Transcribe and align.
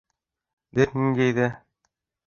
Бер 0.79 0.95
ниндәй 1.03 1.39
ҙә 1.41 1.51